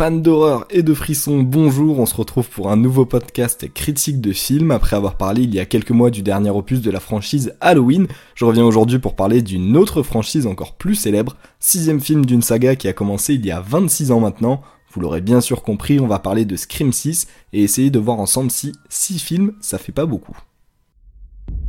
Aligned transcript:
fans 0.00 0.10
d'horreur 0.12 0.64
et 0.70 0.82
de 0.82 0.94
frissons, 0.94 1.42
bonjour, 1.42 1.98
on 1.98 2.06
se 2.06 2.14
retrouve 2.14 2.48
pour 2.48 2.70
un 2.70 2.76
nouveau 2.78 3.04
podcast 3.04 3.70
critique 3.74 4.18
de 4.18 4.32
film. 4.32 4.70
Après 4.70 4.96
avoir 4.96 5.18
parlé 5.18 5.42
il 5.42 5.54
y 5.54 5.60
a 5.60 5.66
quelques 5.66 5.90
mois 5.90 6.08
du 6.08 6.22
dernier 6.22 6.48
opus 6.48 6.80
de 6.80 6.90
la 6.90 7.00
franchise 7.00 7.54
Halloween, 7.60 8.06
je 8.34 8.46
reviens 8.46 8.64
aujourd'hui 8.64 8.98
pour 8.98 9.14
parler 9.14 9.42
d'une 9.42 9.76
autre 9.76 10.02
franchise 10.02 10.46
encore 10.46 10.76
plus 10.76 10.94
célèbre, 10.94 11.36
sixième 11.58 12.00
film 12.00 12.24
d'une 12.24 12.40
saga 12.40 12.76
qui 12.76 12.88
a 12.88 12.94
commencé 12.94 13.34
il 13.34 13.44
y 13.44 13.50
a 13.50 13.60
26 13.60 14.10
ans 14.10 14.20
maintenant. 14.20 14.62
Vous 14.90 15.02
l'aurez 15.02 15.20
bien 15.20 15.42
sûr 15.42 15.62
compris, 15.62 16.00
on 16.00 16.06
va 16.06 16.18
parler 16.18 16.46
de 16.46 16.56
Scream 16.56 16.94
6 16.94 17.26
et 17.52 17.62
essayer 17.62 17.90
de 17.90 17.98
voir 17.98 18.20
ensemble 18.20 18.50
si 18.50 18.72
6 18.88 19.18
films 19.18 19.52
ça 19.60 19.76
fait 19.76 19.92
pas 19.92 20.06
beaucoup. 20.06 20.38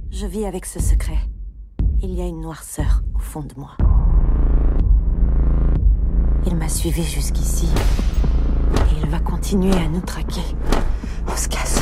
Je 0.10 0.26
vis 0.26 0.46
avec 0.46 0.66
ce 0.66 0.80
secret. 0.80 1.20
Il 2.02 2.14
y 2.14 2.22
a 2.22 2.28
une 2.28 2.40
noirceur 2.40 3.04
au 3.14 3.20
fond 3.20 3.42
de 3.42 3.54
moi. 3.58 3.76
Il 6.48 6.56
m'a 6.56 6.70
suivi 6.70 7.04
jusqu'ici. 7.04 7.68
Et 8.74 9.04
il 9.04 9.10
va 9.10 9.20
continuer 9.20 9.74
à 9.74 9.88
nous 9.88 10.02
traquer. 10.02 10.42
On 11.28 11.36
se 11.36 11.48
casse. 11.48 11.82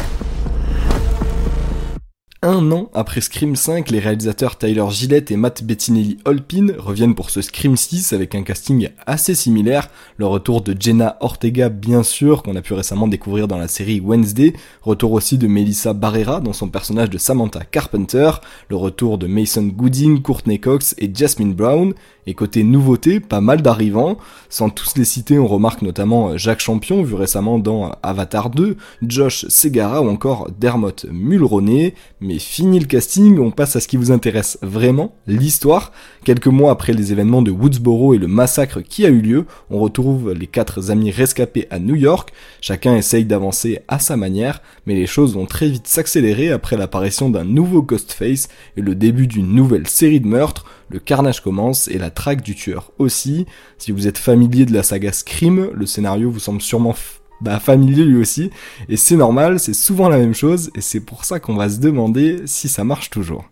Un 2.41 2.71
an 2.71 2.89
après 2.93 3.19
Scream 3.19 3.57
5, 3.57 3.89
les 3.89 3.99
réalisateurs 3.99 4.57
Tyler 4.57 4.85
Gillette 4.91 5.29
et 5.29 5.35
Matt 5.35 5.61
Bettinelli 5.61 6.19
Holpin 6.23 6.67
reviennent 6.77 7.13
pour 7.13 7.31
ce 7.31 7.41
Scream 7.41 7.75
6 7.75 8.13
avec 8.13 8.33
un 8.33 8.43
casting 8.43 8.87
assez 9.05 9.35
similaire. 9.35 9.89
Le 10.15 10.25
retour 10.25 10.61
de 10.61 10.73
Jenna 10.79 11.17
Ortega, 11.19 11.67
bien 11.67 12.01
sûr, 12.01 12.41
qu'on 12.41 12.55
a 12.55 12.61
pu 12.61 12.73
récemment 12.73 13.09
découvrir 13.09 13.49
dans 13.49 13.57
la 13.57 13.67
série 13.67 13.99
Wednesday. 13.99 14.53
Retour 14.83 15.11
aussi 15.11 15.37
de 15.37 15.47
Melissa 15.47 15.91
Barrera 15.91 16.39
dans 16.39 16.53
son 16.53 16.69
personnage 16.69 17.09
de 17.09 17.17
Samantha 17.17 17.65
Carpenter. 17.65 18.31
Le 18.69 18.77
retour 18.77 19.17
de 19.17 19.27
Mason 19.27 19.63
Gooding, 19.63 20.21
Courtney 20.21 20.61
Cox 20.61 20.95
et 20.97 21.11
Jasmine 21.13 21.53
Brown. 21.53 21.93
Et 22.29 22.35
côté 22.35 22.63
nouveauté, 22.63 23.19
pas 23.19 23.41
mal 23.41 23.63
d'arrivants. 23.63 24.19
Sans 24.49 24.69
tous 24.69 24.95
les 24.95 25.03
citer, 25.03 25.39
on 25.39 25.47
remarque 25.47 25.81
notamment 25.81 26.37
Jacques 26.37 26.59
Champion, 26.59 27.01
vu 27.01 27.15
récemment 27.15 27.57
dans 27.57 27.91
Avatar 28.03 28.51
2, 28.51 28.77
Josh 29.01 29.47
Segara 29.47 30.03
ou 30.03 30.09
encore 30.09 30.47
Dermot 30.59 30.91
Mulroney. 31.11 31.95
Mais 32.21 32.37
fini 32.37 32.79
le 32.79 32.85
casting, 32.85 33.39
on 33.39 33.49
passe 33.49 33.75
à 33.75 33.79
ce 33.79 33.87
qui 33.87 33.97
vous 33.97 34.11
intéresse 34.11 34.59
vraiment, 34.61 35.15
l'histoire. 35.25 35.91
Quelques 36.23 36.45
mois 36.45 36.69
après 36.69 36.93
les 36.93 37.11
événements 37.11 37.41
de 37.41 37.49
Woodsboro 37.49 38.13
et 38.13 38.19
le 38.19 38.27
massacre 38.27 38.81
qui 38.81 39.07
a 39.07 39.09
eu 39.09 39.21
lieu, 39.21 39.45
on 39.71 39.79
retrouve 39.79 40.31
les 40.33 40.45
quatre 40.45 40.91
amis 40.91 41.09
rescapés 41.09 41.65
à 41.71 41.79
New 41.79 41.95
York. 41.95 42.31
Chacun 42.61 42.95
essaye 42.95 43.25
d'avancer 43.25 43.79
à 43.87 43.97
sa 43.97 44.17
manière, 44.17 44.61
mais 44.85 44.93
les 44.93 45.07
choses 45.07 45.33
vont 45.33 45.47
très 45.47 45.67
vite 45.67 45.87
s'accélérer 45.87 46.51
après 46.51 46.77
l'apparition 46.77 47.31
d'un 47.31 47.43
nouveau 47.43 47.81
Ghostface 47.81 48.49
et 48.77 48.81
le 48.81 48.93
début 48.93 49.25
d'une 49.25 49.51
nouvelle 49.51 49.87
série 49.87 50.19
de 50.19 50.27
meurtres 50.27 50.65
le 50.89 50.99
carnage 50.99 51.41
commence 51.41 51.87
et 51.87 51.97
la 51.97 52.09
traque 52.09 52.41
du 52.41 52.55
tueur 52.55 52.91
aussi. 52.97 53.45
Si 53.77 53.91
vous 53.91 54.07
êtes 54.07 54.17
familier 54.17 54.65
de 54.65 54.73
la 54.73 54.83
saga 54.83 55.11
Scream, 55.11 55.69
le 55.73 55.85
scénario 55.85 56.31
vous 56.31 56.39
semble 56.39 56.61
sûrement 56.61 56.95
bah, 57.41 57.59
familier 57.59 58.05
lui 58.05 58.19
aussi. 58.19 58.49
Et 58.87 58.97
c'est 58.97 59.15
normal, 59.15 59.59
c'est 59.59 59.73
souvent 59.73 60.09
la 60.09 60.17
même 60.17 60.33
chose, 60.33 60.71
et 60.75 60.81
c'est 60.81 60.99
pour 60.99 61.25
ça 61.25 61.39
qu'on 61.39 61.55
va 61.55 61.69
se 61.69 61.77
demander 61.79 62.43
si 62.45 62.67
ça 62.67 62.83
marche 62.83 63.09
toujours. 63.09 63.45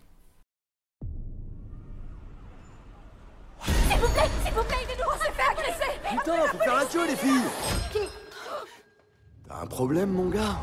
S'il 3.64 4.00
vous 4.00 4.08
plaît, 4.10 4.30
s'il 4.44 4.54
vous 4.54 4.64
plaît, 4.64 4.78
aidez-nous, 4.84 5.06
on 5.08 5.20
s'est 5.20 5.32
fait 5.32 5.52
agresser 5.52 5.92
Putain, 6.10 6.48
faut 6.52 6.58
faire 6.58 6.78
un 6.78 6.86
queue, 6.86 7.08
les 7.08 7.16
filles 7.16 8.08
T'as 9.48 9.62
un 9.62 9.68
problème, 9.68 10.10
mon 10.10 10.30
gars? 10.30 10.60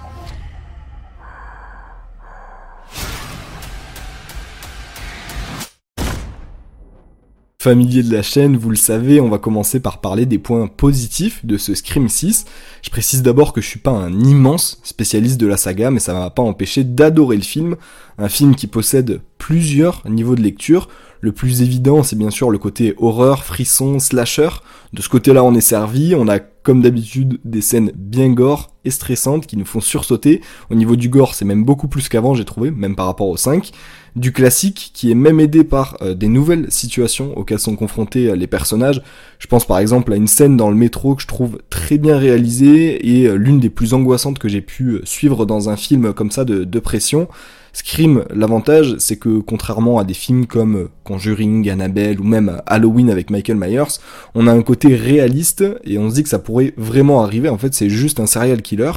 Familier 7.65 8.03
de 8.03 8.13
la 8.13 8.21
chaîne, 8.21 8.59
vous 8.59 8.69
le 8.69 8.77
savez, 8.77 9.23
on 9.23 9.31
va 9.31 9.39
commencer 9.39 9.81
par 9.81 10.03
parler 10.03 10.27
des 10.27 10.37
points 10.37 10.67
positifs 10.67 11.47
de 11.47 11.57
ce 11.57 11.75
Scream 11.75 12.11
6. 12.11 12.45
Je 12.83 12.91
précise 12.91 13.23
d'abord 13.23 13.55
que 13.55 13.63
je 13.63 13.67
suis 13.67 13.79
pas 13.79 13.91
un 13.93 14.13
immense 14.21 14.79
spécialiste 14.83 15.41
de 15.41 15.47
la 15.47 15.57
saga, 15.57 15.91
mais 15.91 15.99
ça 15.99 16.13
m'a 16.13 16.29
pas 16.29 16.43
empêché 16.43 16.85
d'adorer 16.85 17.37
le 17.37 17.43
film. 17.43 17.77
Un 18.19 18.29
film 18.29 18.55
qui 18.55 18.67
possède 18.67 19.23
plusieurs 19.39 20.03
niveaux 20.07 20.35
de 20.35 20.43
lecture. 20.43 20.91
Le 21.23 21.33
plus 21.33 21.63
évident, 21.63 22.03
c'est 22.03 22.19
bien 22.19 22.29
sûr 22.29 22.51
le 22.51 22.59
côté 22.59 22.93
horreur, 22.99 23.45
frisson, 23.45 23.99
slasher. 23.99 24.51
De 24.93 25.01
ce 25.01 25.09
côté-là, 25.09 25.43
on 25.43 25.55
est 25.55 25.63
servi. 25.63 26.15
On 26.15 26.29
a, 26.29 26.41
comme 26.65 26.83
d'habitude, 26.83 27.39
des 27.45 27.61
scènes 27.61 27.93
bien 27.95 28.31
gore 28.31 28.75
et 28.85 28.91
stressantes 28.91 29.47
qui 29.47 29.57
nous 29.57 29.65
font 29.65 29.81
sursauter. 29.81 30.41
Au 30.71 30.75
niveau 30.75 30.97
du 30.97 31.09
gore, 31.09 31.35
c'est 31.35 31.45
même 31.45 31.65
beaucoup 31.65 31.87
plus 31.87 32.09
qu'avant, 32.09 32.35
j'ai 32.35 32.45
trouvé, 32.45 32.73
même 32.73 32.97
par 32.97 33.07
rapport 33.07 33.29
au 33.29 33.37
5 33.37 33.71
du 34.17 34.33
classique 34.33 34.93
qui 34.95 35.11
est 35.11 35.17
même 35.17 35.41
aidé 35.41 35.65
par 35.65 35.97
euh, 36.01 36.15
des 36.15 36.29
nouvelles 36.29 36.71
situations 36.71 37.37
auxquelles 37.37 37.59
sont 37.59 37.75
confrontés 37.75 38.31
euh, 38.31 38.37
les 38.37 38.47
personnages. 38.47 39.03
Je 39.39 39.47
pense 39.47 39.67
par 39.67 39.79
exemple 39.79 40.13
à 40.13 40.17
une 40.17 40.29
scène 40.29 40.57
dans 40.57 40.71
le 40.71 40.77
métro 40.77 41.17
que 41.17 41.23
je 41.23 41.27
trouve 41.27 41.59
très 41.69 41.99
bien 41.99 42.17
réalisée 42.17 43.09
et 43.09 43.27
euh, 43.27 43.35
l'une 43.35 43.59
des 43.59 43.71
plus 43.71 43.93
angoissantes 43.93 44.39
que 44.39 44.49
j'ai 44.49 44.61
pu 44.61 45.01
suivre 45.05 45.47
dans 45.47 45.69
un 45.69 45.77
film 45.77 46.13
comme 46.13 46.31
ça 46.31 46.45
de, 46.45 46.65
de 46.65 46.79
pression. 46.79 47.29
Scream, 47.73 48.25
l'avantage, 48.33 48.95
c'est 48.99 49.17
que 49.17 49.41
contrairement 49.41 49.99
à 49.99 50.05
des 50.05 50.15
films 50.15 50.47
comme 50.47 50.91
Conjuring, 51.03 51.69
Annabelle 51.69 52.21
ou 52.21 52.25
même 52.25 52.63
Halloween 52.67 53.11
avec 53.11 53.31
Michael 53.31 53.57
Myers, 53.57 53.99
on 54.37 54.47
a 54.47 54.53
un 54.53 54.63
côté 54.63 54.95
réaliste 54.95 55.65
et 55.83 55.99
on 55.99 56.09
se 56.09 56.15
dit 56.15 56.23
que 56.23 56.29
ça 56.29 56.39
pourrait 56.39 56.54
vraiment 56.77 57.23
arriver. 57.23 57.49
En 57.49 57.59
fait, 57.59 57.75
c'est 57.75 57.91
juste 57.91 58.21
un 58.21 58.27
serial 58.27 58.63
killer. 58.63 58.93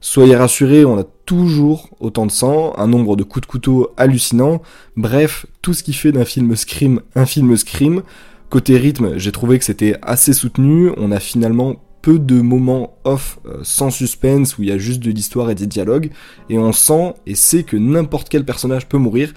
Soyez 0.00 0.36
rassurés, 0.36 0.84
on 0.84 0.98
a 0.98 1.04
toujours 1.24 1.88
autant 2.00 2.26
de 2.26 2.30
sang, 2.30 2.74
un 2.76 2.86
nombre 2.86 3.16
de 3.16 3.22
coups 3.22 3.46
de 3.46 3.50
couteau 3.50 3.92
hallucinant, 3.96 4.62
bref, 4.96 5.46
tout 5.62 5.74
ce 5.74 5.82
qui 5.82 5.94
fait 5.94 6.12
d'un 6.12 6.24
film 6.24 6.54
Scream 6.54 7.00
un 7.14 7.26
film 7.26 7.56
Scream. 7.56 8.02
Côté 8.48 8.76
rythme, 8.76 9.18
j'ai 9.18 9.32
trouvé 9.32 9.58
que 9.58 9.64
c'était 9.64 9.96
assez 10.02 10.32
soutenu, 10.32 10.92
on 10.96 11.10
a 11.10 11.18
finalement 11.18 11.76
peu 12.02 12.20
de 12.20 12.40
moments 12.40 12.98
off 13.02 13.40
euh, 13.46 13.58
sans 13.64 13.90
suspense 13.90 14.58
où 14.58 14.62
il 14.62 14.68
y 14.68 14.72
a 14.72 14.78
juste 14.78 15.00
de 15.00 15.10
l'histoire 15.10 15.50
et 15.50 15.56
des 15.56 15.66
dialogues, 15.66 16.10
et 16.48 16.56
on 16.56 16.72
sent 16.72 17.14
et 17.26 17.34
sait 17.34 17.64
que 17.64 17.76
n'importe 17.76 18.28
quel 18.28 18.44
personnage 18.44 18.86
peut 18.88 18.98
mourir, 18.98 19.32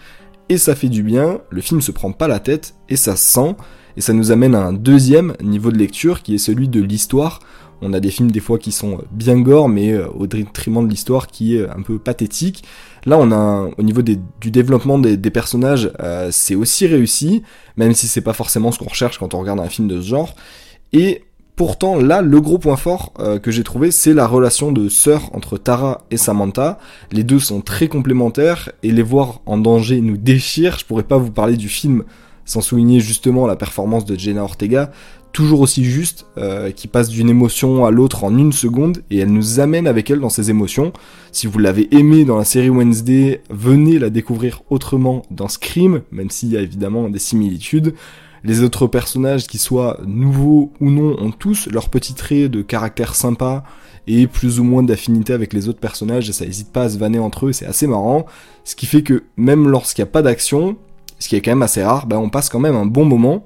et 0.49 0.59
ça 0.59 0.75
fait 0.75 0.89
du 0.89 1.01
bien, 1.01 1.41
le 1.49 1.61
film 1.61 1.81
se 1.81 1.91
prend 1.91 2.11
pas 2.11 2.27
la 2.27 2.39
tête, 2.39 2.75
et 2.89 2.95
ça 2.95 3.15
sent, 3.15 3.55
et 3.99 4.01
ça 4.01 4.13
nous 4.13 4.31
amène 4.31 4.55
à 4.55 4.61
un 4.61 4.71
deuxième 4.71 5.33
niveau 5.43 5.73
de 5.73 5.77
lecture 5.77 6.23
qui 6.23 6.33
est 6.33 6.37
celui 6.37 6.69
de 6.69 6.81
l'histoire. 6.81 7.41
On 7.81 7.91
a 7.91 7.99
des 7.99 8.11
films 8.11 8.31
des 8.31 8.39
fois 8.39 8.57
qui 8.57 8.71
sont 8.71 8.99
bien 9.11 9.37
gore, 9.37 9.67
mais 9.67 9.91
euh, 9.91 10.07
au 10.17 10.25
détriment 10.25 10.85
de 10.85 10.89
l'histoire 10.89 11.27
qui 11.27 11.57
est 11.57 11.67
un 11.67 11.81
peu 11.81 11.99
pathétique. 11.99 12.63
Là, 13.05 13.17
on 13.19 13.29
a 13.33 13.69
au 13.77 13.83
niveau 13.83 14.01
du 14.01 14.51
développement 14.51 14.99
des, 14.99 15.17
personnages, 15.29 15.91
euh, 15.99 16.29
c'est 16.31 16.55
aussi 16.55 16.87
réussi, 16.87 17.43
même 17.75 17.93
si 17.93 18.07
c'est 18.07 18.21
pas 18.21 18.31
forcément 18.31 18.71
ce 18.71 18.79
qu'on 18.79 18.87
recherche 18.87 19.17
quand 19.19 19.33
on 19.33 19.39
regarde 19.41 19.59
un 19.59 19.67
film 19.67 19.89
de 19.89 19.99
ce 19.99 20.07
genre. 20.07 20.33
Et 20.93 21.23
pourtant, 21.57 21.97
là, 21.97 22.21
le 22.21 22.39
gros 22.39 22.57
point 22.57 22.77
fort 22.77 23.11
euh, 23.19 23.37
que 23.37 23.51
j'ai 23.51 23.65
trouvé, 23.65 23.91
c'est 23.91 24.13
la 24.13 24.27
relation 24.27 24.71
de 24.71 24.87
sœur 24.87 25.29
entre 25.35 25.57
Tara 25.57 26.05
et 26.09 26.15
Samantha. 26.15 26.79
Les 27.11 27.25
deux 27.25 27.39
sont 27.39 27.59
très 27.59 27.89
complémentaires 27.89 28.71
et 28.81 28.93
les 28.93 29.03
voir 29.03 29.41
en 29.45 29.57
danger 29.57 29.99
nous 29.99 30.15
déchire. 30.15 30.79
Je 30.79 30.85
pourrais 30.85 31.03
pas 31.03 31.17
vous 31.17 31.31
parler 31.31 31.57
du 31.57 31.67
film 31.67 32.05
sans 32.49 32.61
souligner 32.61 32.99
justement 32.99 33.45
la 33.45 33.55
performance 33.55 34.05
de 34.05 34.17
Jenna 34.17 34.43
Ortega 34.43 34.91
toujours 35.31 35.61
aussi 35.61 35.85
juste, 35.85 36.25
euh, 36.37 36.71
qui 36.71 36.87
passe 36.87 37.09
d'une 37.09 37.29
émotion 37.29 37.85
à 37.85 37.91
l'autre 37.91 38.23
en 38.23 38.35
une 38.37 38.51
seconde, 38.51 39.03
et 39.11 39.19
elle 39.19 39.31
nous 39.31 39.59
amène 39.59 39.87
avec 39.87 40.09
elle 40.09 40.19
dans 40.19 40.29
ses 40.29 40.49
émotions. 40.49 40.91
Si 41.31 41.47
vous 41.47 41.59
l'avez 41.59 41.93
aimé 41.95 42.25
dans 42.25 42.37
la 42.37 42.45
série 42.45 42.69
Wednesday, 42.69 43.41
venez 43.49 43.99
la 43.99 44.09
découvrir 44.09 44.63
autrement 44.69 45.23
dans 45.29 45.47
Scream, 45.47 46.01
même 46.11 46.29
s'il 46.29 46.49
y 46.49 46.57
a 46.57 46.61
évidemment 46.61 47.09
des 47.09 47.19
similitudes. 47.19 47.93
Les 48.43 48.63
autres 48.63 48.87
personnages, 48.87 49.47
qui 49.47 49.57
soient 49.57 49.99
nouveaux 50.05 50.71
ou 50.79 50.89
non, 50.89 51.15
ont 51.19 51.31
tous 51.31 51.67
leurs 51.71 51.89
petits 51.89 52.15
traits 52.15 52.49
de 52.49 52.61
caractère 52.61 53.13
sympa 53.13 53.63
et 54.07 54.25
plus 54.25 54.59
ou 54.59 54.63
moins 54.63 54.81
d'affinité 54.81 55.33
avec 55.33 55.53
les 55.53 55.69
autres 55.69 55.79
personnages, 55.79 56.29
et 56.29 56.33
ça 56.33 56.45
n'hésite 56.45 56.71
pas 56.71 56.83
à 56.83 56.89
se 56.89 56.97
vanner 56.97 57.19
entre 57.19 57.45
eux, 57.45 57.53
c'est 57.53 57.67
assez 57.67 57.85
marrant. 57.85 58.25
Ce 58.63 58.75
qui 58.75 58.87
fait 58.87 59.03
que 59.03 59.23
même 59.37 59.67
lorsqu'il 59.67 60.03
n'y 60.03 60.09
a 60.09 60.11
pas 60.11 60.21
d'action, 60.23 60.77
ce 61.19 61.27
qui 61.27 61.35
est 61.35 61.41
quand 61.41 61.51
même 61.51 61.61
assez 61.61 61.83
rare, 61.83 62.07
ben 62.07 62.17
on 62.17 62.29
passe 62.29 62.49
quand 62.49 62.59
même 62.59 62.75
un 62.75 62.85
bon 62.85 63.05
moment, 63.05 63.45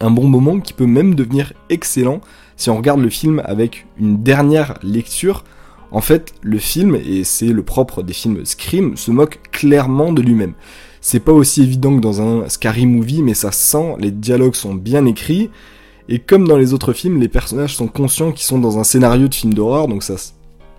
un 0.00 0.10
bon 0.10 0.28
moment 0.28 0.60
qui 0.60 0.72
peut 0.72 0.86
même 0.86 1.14
devenir 1.14 1.52
excellent 1.68 2.20
si 2.56 2.68
on 2.68 2.76
regarde 2.76 3.00
le 3.00 3.08
film 3.08 3.42
avec 3.46 3.86
une 3.98 4.22
dernière 4.22 4.74
lecture. 4.82 5.44
En 5.92 6.00
fait, 6.00 6.34
le 6.42 6.58
film, 6.58 6.94
et 6.94 7.24
c'est 7.24 7.46
le 7.46 7.62
propre 7.62 8.02
des 8.02 8.12
films 8.12 8.44
Scream, 8.44 8.96
se 8.96 9.10
moque 9.10 9.40
clairement 9.50 10.12
de 10.12 10.22
lui-même. 10.22 10.52
C'est 11.00 11.20
pas 11.20 11.32
aussi 11.32 11.62
évident 11.62 11.96
que 11.96 12.00
dans 12.00 12.20
un 12.20 12.48
Scary 12.48 12.86
Movie, 12.86 13.22
mais 13.22 13.34
ça 13.34 13.50
sent, 13.50 13.96
les 13.98 14.10
dialogues 14.10 14.54
sont 14.54 14.74
bien 14.74 15.06
écrits, 15.06 15.50
et 16.08 16.18
comme 16.18 16.46
dans 16.46 16.58
les 16.58 16.74
autres 16.74 16.92
films, 16.92 17.20
les 17.20 17.28
personnages 17.28 17.74
sont 17.74 17.88
conscients 17.88 18.32
qu'ils 18.32 18.46
sont 18.46 18.58
dans 18.58 18.78
un 18.78 18.84
scénario 18.84 19.26
de 19.26 19.34
film 19.34 19.54
d'horreur, 19.54 19.88
donc 19.88 20.02
ça, 20.02 20.16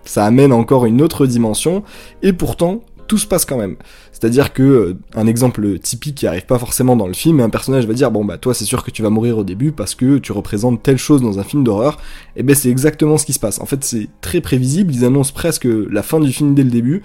ça 0.05 0.25
amène 0.25 0.53
encore 0.53 0.85
une 0.85 1.01
autre 1.01 1.25
dimension, 1.25 1.83
et 2.21 2.33
pourtant, 2.33 2.81
tout 3.11 3.17
se 3.17 3.27
passe 3.27 3.43
quand 3.43 3.57
même. 3.57 3.75
C'est-à-dire 4.13 4.53
que 4.53 4.63
euh, 4.63 4.97
un 5.15 5.27
exemple 5.27 5.77
typique 5.79 6.15
qui 6.15 6.27
arrive 6.27 6.45
pas 6.45 6.57
forcément 6.57 6.95
dans 6.95 7.07
le 7.07 7.13
film, 7.13 7.41
un 7.41 7.49
personnage 7.49 7.85
va 7.85 7.93
dire 7.93 8.09
bon 8.09 8.23
bah 8.23 8.37
toi 8.37 8.53
c'est 8.53 8.63
sûr 8.63 8.85
que 8.85 8.89
tu 8.89 9.01
vas 9.01 9.09
mourir 9.09 9.37
au 9.37 9.43
début 9.43 9.73
parce 9.73 9.95
que 9.95 10.17
tu 10.17 10.31
représentes 10.31 10.81
telle 10.81 10.97
chose 10.97 11.21
dans 11.21 11.37
un 11.37 11.43
film 11.43 11.65
d'horreur. 11.65 11.95
Et 12.37 12.39
eh 12.39 12.43
ben 12.43 12.55
c'est 12.55 12.69
exactement 12.69 13.17
ce 13.17 13.25
qui 13.25 13.33
se 13.33 13.39
passe. 13.39 13.59
En 13.59 13.65
fait 13.65 13.83
c'est 13.83 14.07
très 14.21 14.39
prévisible, 14.39 14.93
ils 14.93 15.03
annoncent 15.03 15.33
presque 15.33 15.67
la 15.67 16.03
fin 16.03 16.21
du 16.21 16.31
film 16.31 16.55
dès 16.55 16.63
le 16.63 16.69
début. 16.69 17.01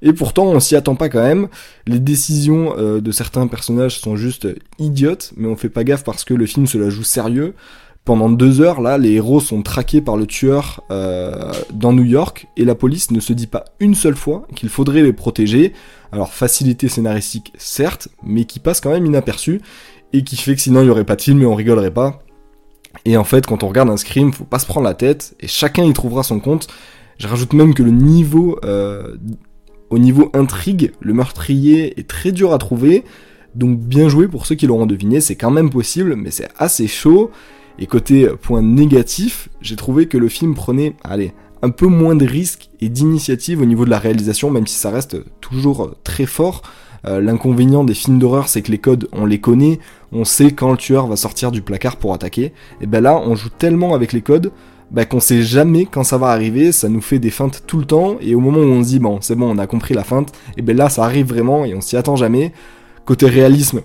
Et 0.00 0.14
pourtant, 0.14 0.46
on 0.46 0.60
s'y 0.60 0.76
attend 0.76 0.96
pas 0.96 1.10
quand 1.10 1.22
même. 1.22 1.48
Les 1.86 1.98
décisions 1.98 2.74
euh, 2.78 3.02
de 3.02 3.12
certains 3.12 3.46
personnages 3.46 4.00
sont 4.00 4.16
juste 4.16 4.48
idiotes, 4.78 5.32
mais 5.36 5.46
on 5.46 5.56
fait 5.56 5.68
pas 5.68 5.84
gaffe 5.84 6.04
parce 6.04 6.24
que 6.24 6.32
le 6.32 6.46
film 6.46 6.66
se 6.66 6.78
la 6.78 6.88
joue 6.88 7.04
sérieux. 7.04 7.54
Pendant 8.04 8.28
deux 8.28 8.60
heures, 8.60 8.82
là, 8.82 8.98
les 8.98 9.12
héros 9.12 9.40
sont 9.40 9.62
traqués 9.62 10.02
par 10.02 10.18
le 10.18 10.26
tueur 10.26 10.82
euh, 10.90 11.52
dans 11.72 11.94
New 11.94 12.04
York 12.04 12.48
et 12.58 12.66
la 12.66 12.74
police 12.74 13.10
ne 13.10 13.18
se 13.18 13.32
dit 13.32 13.46
pas 13.46 13.64
une 13.80 13.94
seule 13.94 14.14
fois 14.14 14.46
qu'il 14.54 14.68
faudrait 14.68 15.02
les 15.02 15.14
protéger. 15.14 15.72
Alors 16.12 16.30
facilité 16.30 16.88
scénaristique, 16.88 17.54
certes, 17.56 18.08
mais 18.22 18.44
qui 18.44 18.60
passe 18.60 18.82
quand 18.82 18.90
même 18.90 19.06
inaperçu 19.06 19.62
et 20.12 20.22
qui 20.22 20.36
fait 20.36 20.54
que 20.54 20.60
sinon 20.60 20.82
il 20.82 20.84
n'y 20.84 20.90
aurait 20.90 21.04
pas 21.04 21.16
de 21.16 21.22
film 21.22 21.40
et 21.40 21.46
on 21.46 21.54
rigolerait 21.54 21.92
pas. 21.94 22.22
Et 23.06 23.16
en 23.16 23.24
fait, 23.24 23.46
quand 23.46 23.62
on 23.62 23.68
regarde 23.68 23.88
un 23.88 23.96
scream, 23.96 24.34
faut 24.34 24.44
pas 24.44 24.58
se 24.58 24.66
prendre 24.66 24.86
la 24.86 24.94
tête 24.94 25.34
et 25.40 25.48
chacun 25.48 25.84
y 25.84 25.92
trouvera 25.94 26.22
son 26.22 26.40
compte. 26.40 26.66
Je 27.16 27.26
rajoute 27.26 27.54
même 27.54 27.72
que 27.72 27.82
le 27.82 27.90
niveau, 27.90 28.58
euh, 28.66 29.16
au 29.88 29.98
niveau 29.98 30.30
intrigue, 30.34 30.92
le 31.00 31.14
meurtrier 31.14 31.98
est 31.98 32.06
très 32.06 32.32
dur 32.32 32.52
à 32.52 32.58
trouver. 32.58 33.02
Donc 33.54 33.78
bien 33.78 34.10
joué 34.10 34.28
pour 34.28 34.44
ceux 34.44 34.56
qui 34.56 34.66
l'auront 34.66 34.84
deviné, 34.84 35.22
c'est 35.22 35.36
quand 35.36 35.50
même 35.50 35.70
possible, 35.70 36.16
mais 36.16 36.30
c'est 36.30 36.48
assez 36.58 36.86
chaud. 36.86 37.30
Et 37.78 37.86
côté 37.86 38.28
point 38.40 38.62
négatif, 38.62 39.48
j'ai 39.60 39.76
trouvé 39.76 40.06
que 40.06 40.18
le 40.18 40.28
film 40.28 40.54
prenait, 40.54 40.94
allez, 41.02 41.32
un 41.62 41.70
peu 41.70 41.86
moins 41.86 42.14
de 42.14 42.26
risques 42.26 42.68
et 42.80 42.88
d'initiative 42.88 43.60
au 43.60 43.64
niveau 43.64 43.84
de 43.84 43.90
la 43.90 43.98
réalisation, 43.98 44.50
même 44.50 44.66
si 44.66 44.76
ça 44.76 44.90
reste 44.90 45.16
toujours 45.40 45.94
très 46.04 46.26
fort. 46.26 46.62
Euh, 47.06 47.20
l'inconvénient 47.20 47.84
des 47.84 47.94
films 47.94 48.18
d'horreur, 48.18 48.48
c'est 48.48 48.62
que 48.62 48.70
les 48.70 48.78
codes, 48.78 49.08
on 49.12 49.26
les 49.26 49.40
connaît, 49.40 49.78
on 50.12 50.24
sait 50.24 50.52
quand 50.52 50.70
le 50.70 50.76
tueur 50.76 51.06
va 51.06 51.16
sortir 51.16 51.52
du 51.52 51.62
placard 51.62 51.96
pour 51.96 52.14
attaquer. 52.14 52.52
Et 52.80 52.86
ben 52.86 53.02
là, 53.02 53.16
on 53.16 53.34
joue 53.34 53.50
tellement 53.50 53.94
avec 53.94 54.12
les 54.12 54.22
codes 54.22 54.52
bah, 54.90 55.04
qu'on 55.04 55.20
sait 55.20 55.42
jamais 55.42 55.86
quand 55.86 56.04
ça 56.04 56.18
va 56.18 56.28
arriver, 56.28 56.70
ça 56.70 56.88
nous 56.88 57.00
fait 57.00 57.18
des 57.18 57.30
feintes 57.30 57.64
tout 57.66 57.78
le 57.78 57.84
temps, 57.84 58.16
et 58.20 58.34
au 58.34 58.40
moment 58.40 58.60
où 58.60 58.70
on 58.70 58.82
se 58.82 58.88
dit 58.88 58.98
bon 58.98 59.18
c'est 59.20 59.34
bon 59.34 59.50
on 59.50 59.58
a 59.58 59.66
compris 59.66 59.94
la 59.94 60.04
feinte, 60.04 60.32
et 60.56 60.62
ben 60.62 60.76
là 60.76 60.88
ça 60.88 61.04
arrive 61.04 61.26
vraiment 61.26 61.64
et 61.64 61.74
on 61.74 61.80
s'y 61.80 61.96
attend 61.96 62.16
jamais. 62.16 62.52
Côté 63.04 63.26
réalisme, 63.26 63.82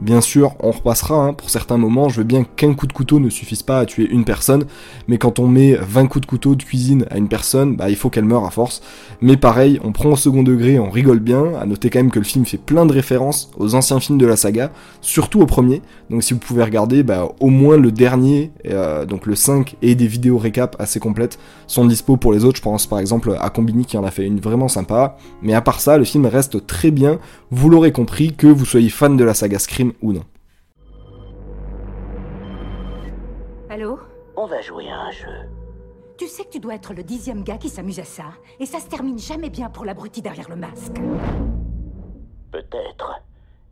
Bien 0.00 0.22
sûr, 0.22 0.54
on 0.60 0.70
repassera, 0.70 1.26
hein, 1.26 1.34
pour 1.34 1.50
certains 1.50 1.76
moments, 1.76 2.08
je 2.08 2.18
veux 2.18 2.24
bien 2.24 2.42
qu'un 2.44 2.72
coup 2.72 2.86
de 2.86 2.92
couteau 2.94 3.20
ne 3.20 3.28
suffise 3.28 3.62
pas 3.62 3.80
à 3.80 3.84
tuer 3.84 4.08
une 4.10 4.24
personne, 4.24 4.64
mais 5.08 5.18
quand 5.18 5.38
on 5.38 5.46
met 5.46 5.74
20 5.74 6.06
coups 6.06 6.22
de 6.22 6.26
couteau 6.26 6.54
de 6.54 6.62
cuisine 6.62 7.04
à 7.10 7.18
une 7.18 7.28
personne, 7.28 7.76
bah 7.76 7.90
il 7.90 7.96
faut 7.96 8.08
qu'elle 8.08 8.24
meure 8.24 8.46
à 8.46 8.50
force. 8.50 8.80
Mais 9.20 9.36
pareil, 9.36 9.78
on 9.84 9.92
prend 9.92 10.08
au 10.08 10.16
second 10.16 10.42
degré, 10.42 10.78
on 10.78 10.88
rigole 10.88 11.18
bien, 11.18 11.52
à 11.60 11.66
noter 11.66 11.90
quand 11.90 11.98
même 11.98 12.10
que 12.10 12.18
le 12.18 12.24
film 12.24 12.46
fait 12.46 12.56
plein 12.56 12.86
de 12.86 12.94
références 12.94 13.50
aux 13.58 13.74
anciens 13.74 14.00
films 14.00 14.16
de 14.16 14.24
la 14.24 14.36
saga, 14.36 14.72
surtout 15.02 15.42
au 15.42 15.46
premier, 15.46 15.82
donc 16.08 16.22
si 16.22 16.32
vous 16.32 16.40
pouvez 16.40 16.64
regarder, 16.64 17.02
bah 17.02 17.28
au 17.38 17.48
moins 17.48 17.76
le 17.76 17.92
dernier, 17.92 18.52
euh, 18.70 19.04
donc 19.04 19.26
le 19.26 19.34
5, 19.34 19.76
et 19.82 19.94
des 19.94 20.06
vidéos 20.06 20.38
récap 20.38 20.76
assez 20.78 20.98
complètes 20.98 21.38
sont 21.66 21.84
dispo 21.84 22.16
pour 22.16 22.32
les 22.32 22.46
autres, 22.46 22.56
je 22.56 22.62
pense 22.62 22.86
par 22.86 23.00
exemple 23.00 23.36
à 23.38 23.50
Combini 23.50 23.84
qui 23.84 23.98
en 23.98 24.04
a 24.04 24.10
fait 24.10 24.24
une 24.24 24.40
vraiment 24.40 24.68
sympa, 24.68 25.18
mais 25.42 25.52
à 25.52 25.60
part 25.60 25.78
ça, 25.78 25.98
le 25.98 26.04
film 26.04 26.24
reste 26.24 26.66
très 26.66 26.90
bien, 26.90 27.18
vous 27.50 27.68
l'aurez 27.68 27.92
compris, 27.92 28.32
que 28.32 28.46
vous 28.46 28.64
soyez 28.64 28.88
fan 28.88 29.18
de 29.18 29.24
la 29.24 29.34
saga 29.34 29.58
Scream 29.58 29.89
ou 30.02 30.12
non. 30.12 30.24
Allô 33.68 33.98
On 34.36 34.46
va 34.46 34.60
jouer 34.60 34.90
à 34.90 34.98
un 34.98 35.10
jeu. 35.10 35.48
Tu 36.18 36.26
sais 36.26 36.44
que 36.44 36.50
tu 36.50 36.60
dois 36.60 36.74
être 36.74 36.92
le 36.92 37.02
dixième 37.02 37.42
gars 37.42 37.56
qui 37.56 37.68
s'amuse 37.68 38.00
à 38.00 38.04
ça, 38.04 38.32
et 38.58 38.66
ça 38.66 38.78
se 38.78 38.88
termine 38.88 39.18
jamais 39.18 39.48
bien 39.48 39.70
pour 39.70 39.84
l'abruti 39.84 40.20
derrière 40.20 40.48
le 40.50 40.56
masque. 40.56 41.00
Peut-être. 42.50 43.22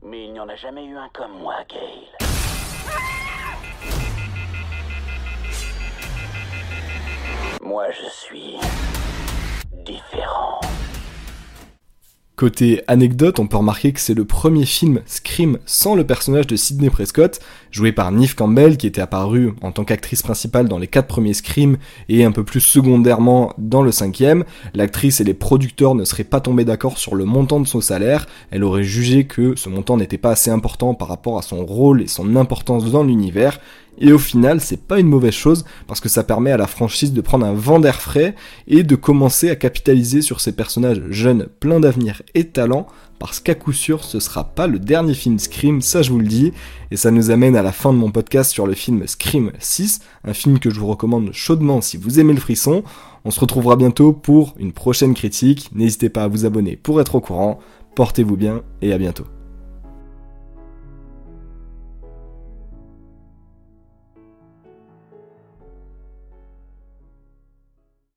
Mais 0.03 0.25
il 0.25 0.33
n'y 0.33 0.41
en 0.41 0.49
a 0.49 0.55
jamais 0.57 0.87
eu 0.87 0.97
un 0.97 1.09
comme 1.13 1.33
moi, 1.39 1.57
Gail. 1.69 2.09
Moi, 7.63 7.91
je 7.91 8.09
suis 8.09 8.57
différent. 9.85 10.61
Côté 12.39 12.83
anecdote, 12.87 13.41
on 13.41 13.49
peut 13.49 13.57
remarquer 13.57 13.91
que 13.91 13.99
c'est 13.99 14.15
le 14.15 14.25
premier 14.25 14.65
film 14.65 15.01
Scream 15.07 15.59
sans 15.67 15.97
le 15.97 16.07
personnage 16.07 16.47
de 16.47 16.55
Sidney 16.55 16.89
Prescott, 16.89 17.41
joué 17.73 17.91
par 17.91 18.13
Neve 18.13 18.37
Campbell, 18.37 18.77
qui 18.77 18.87
était 18.87 19.01
apparue 19.01 19.55
en 19.61 19.73
tant 19.73 19.83
qu'actrice 19.83 20.23
principale 20.23 20.69
dans 20.69 20.79
les 20.79 20.87
quatre 20.87 21.09
premiers 21.09 21.35
Scream 21.35 21.79
et 22.09 22.23
un 22.23 22.31
peu 22.31 22.45
plus 22.45 22.61
secondairement 22.61 23.53
dans 23.59 23.83
le 23.83 23.91
cinquième. 23.91 24.45
L'actrice 24.73 25.21
et 25.21 25.25
les 25.25 25.35
producteurs 25.35 25.97
ne 25.97 26.05
seraient 26.05 26.23
pas 26.23 26.41
tombés 26.41 26.65
d'accord 26.65 26.97
sur 26.99 27.17
le 27.17 27.25
montant 27.25 27.59
de 27.59 27.67
son 27.67 27.81
salaire, 27.81 28.29
elle 28.53 28.63
aurait 28.63 28.85
jugé 28.85 29.25
que 29.25 29.57
ce 29.57 29.69
montant 29.69 29.97
n'était 29.97 30.17
pas 30.17 30.31
assez 30.31 30.53
important 30.53 30.95
par 30.95 31.09
rapport 31.09 31.39
à 31.39 31.43
son 31.43 31.67
rôle 31.67 32.03
et 32.03 32.07
son 32.07 32.37
importance 32.37 32.89
dans 32.89 33.03
l'univers, 33.03 33.59
et 34.01 34.13
au 34.13 34.19
final, 34.19 34.61
c'est 34.61 34.87
pas 34.87 35.01
une 35.01 35.09
mauvaise 35.09 35.35
chose 35.35 35.65
parce 35.87 36.01
que 36.01 36.09
ça 36.09 36.25
permet 36.25 36.53
à 36.53 36.57
la 36.57 36.67
franchise 36.67 37.13
de 37.13 37.21
prendre 37.21 37.47
un 37.47 37.53
vent 37.53 37.81
d'air 37.81 38.01
frais 38.01 38.35
et 38.67 38.83
de 38.83 38.97
commencer 38.97 39.51
à 39.51 39.57
capitaliser 39.57 40.23
sur 40.23 40.41
ces 40.41 40.53
personnages 40.53 41.03
jeunes 41.11 41.49
pleins 41.61 41.81
d'avenir 41.81 42.23
et 42.35 42.45
talent 42.45 42.87
parce 43.19 43.41
qu'à 43.41 43.55
coup 43.55 43.73
sûr, 43.73 44.05
ce 44.05 44.21
sera 44.21 44.45
pas 44.45 44.67
le 44.67 44.79
dernier 44.79 45.15
film 45.15 45.39
Scream, 45.39 45.81
ça 45.81 46.03
je 46.03 46.13
vous 46.13 46.21
le 46.21 46.27
dis. 46.27 46.53
Et 46.91 46.97
ça 46.97 47.11
nous 47.11 47.31
amène 47.31 47.57
à 47.57 47.63
la 47.63 47.73
fin 47.73 47.93
de 47.93 47.99
mon 47.99 48.11
podcast 48.11 48.53
sur 48.53 48.67
le 48.67 48.75
film 48.75 49.07
Scream 49.07 49.51
6, 49.59 50.01
un 50.25 50.33
film 50.33 50.59
que 50.59 50.71
je 50.71 50.79
vous 50.79 50.87
recommande 50.87 51.33
chaudement 51.33 51.81
si 51.81 51.97
vous 51.97 52.21
aimez 52.21 52.35
le 52.35 52.41
frisson. 52.41 52.85
On 53.25 53.31
se 53.31 53.41
retrouvera 53.41 53.77
bientôt 53.77 54.13
pour 54.13 54.55
une 54.59 54.73
prochaine 54.73 55.15
critique. 55.15 55.71
N'hésitez 55.75 56.09
pas 56.09 56.25
à 56.25 56.29
vous 56.29 56.47
abonner 56.47 56.77
pour 56.77 57.01
être 57.01 57.17
au 57.17 57.21
courant. 57.21 57.59
Portez-vous 57.97 58.37
bien 58.37 58.63
et 58.81 58.93
à 58.93 58.99
bientôt. 58.99 59.25